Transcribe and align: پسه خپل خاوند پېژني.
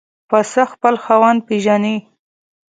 پسه 0.29 0.63
خپل 0.73 0.95
خاوند 1.03 1.39
پېژني. 1.47 1.95